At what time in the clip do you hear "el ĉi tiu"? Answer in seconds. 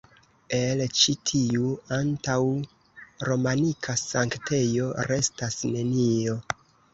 0.59-1.67